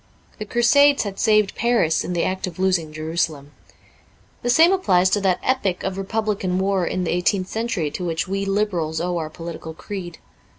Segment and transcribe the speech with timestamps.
[0.39, 3.51] The Crusades had saved Paris in the act of losing Jerusalem.
[4.41, 8.03] The same applies to that epic of Re publican war in the eighteenth century to
[8.03, 10.17] which we Liberals owe our political creed.